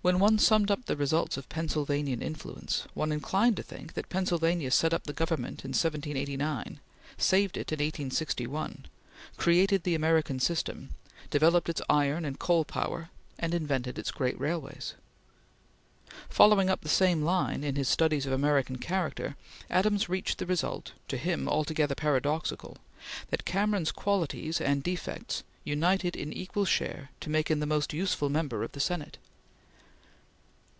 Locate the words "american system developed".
9.96-11.68